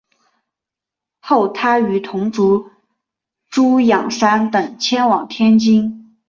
[1.19, 2.71] 后他与同族
[3.51, 6.15] 朱仰山等迁往天津。